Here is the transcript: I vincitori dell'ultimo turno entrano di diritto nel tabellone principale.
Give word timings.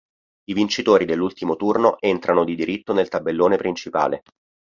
I 0.45 0.53
vincitori 0.55 1.05
dell'ultimo 1.05 1.55
turno 1.55 1.97
entrano 2.01 2.43
di 2.43 2.55
diritto 2.55 2.91
nel 2.91 3.07
tabellone 3.07 3.55
principale. 3.57 4.23